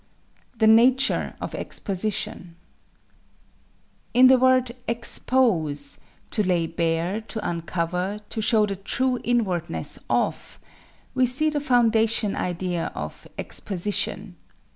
The 0.57 0.65
Nature 0.65 1.35
of 1.39 1.53
Exposition 1.53 2.55
In 4.15 4.25
the 4.25 4.39
word 4.39 4.75
"expose" 4.87 5.99
to 6.31 6.41
lay 6.41 6.65
bare, 6.65 7.21
to 7.27 7.47
uncover, 7.47 8.19
to 8.29 8.41
show 8.41 8.65
the 8.65 8.77
true 8.77 9.19
inwardness 9.23 9.99
of 10.09 10.59
we 11.13 11.27
see 11.27 11.51
the 11.51 11.61
foundation 11.61 12.35
idea 12.35 12.91
of 12.95 13.27
"Exposition." 13.37 14.37